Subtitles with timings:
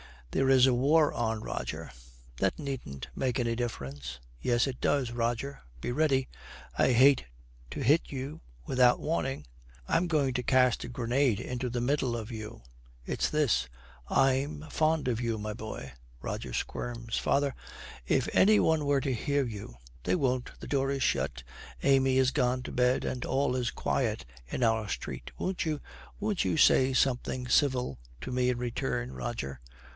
[0.31, 1.91] 'There is a war on, Roger.'
[2.37, 5.11] 'That needn't make any difference.' 'Yes, it does.
[5.11, 6.27] Roger, be ready;
[6.77, 7.25] I hate
[7.71, 9.45] to hit you without warning.
[9.87, 12.63] I'm going to cast a grenade into the middle of you.
[13.05, 13.67] It's this,
[14.07, 15.91] I'm fond of you, my boy.'
[16.21, 17.17] Roger squirms.
[17.17, 17.53] 'Father,
[18.07, 20.57] if any one were to hear you!' 'They won't.
[20.61, 21.43] The door is shut,
[21.83, 25.29] Amy is gone to bed, and all is quiet in our street.
[25.37, 25.79] Won't you
[26.21, 29.59] won't you say something civil to me in return, Roger?'